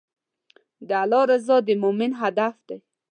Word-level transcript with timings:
د 0.87 0.89
الله 1.03 1.21
رضا 1.31 1.57
د 1.67 1.69
مؤمن 1.83 2.11
هدف 2.21 2.55
دی. 2.67 2.77